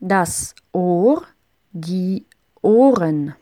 [0.00, 1.22] das Ohr,
[1.72, 2.26] die
[2.62, 3.34] Ohren.